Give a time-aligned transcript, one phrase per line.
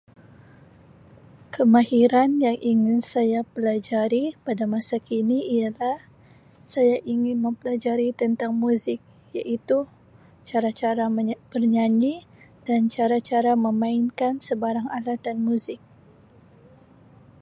[1.53, 5.97] Kemahiran yang ingin saya pelajari pada masa kini ialah
[6.71, 8.97] saya ingin mempelajari tentang muzik
[9.35, 9.79] iaitu
[10.47, 12.15] cara-cara menya-bernyanyi
[12.67, 15.77] dan cara-cara memainkan sebarang alat dan muzik.